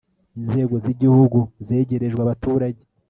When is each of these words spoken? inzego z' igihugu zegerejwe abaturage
inzego 0.39 0.75
z' 0.83 0.91
igihugu 0.93 1.39
zegerejwe 1.65 2.21
abaturage 2.25 2.83